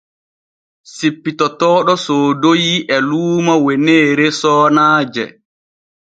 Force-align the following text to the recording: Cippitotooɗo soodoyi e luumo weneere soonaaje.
Cippitotooɗo 0.93 1.93
soodoyi 2.05 2.73
e 2.95 2.97
luumo 3.07 3.53
weneere 3.65 4.25
soonaaje. 4.39 5.25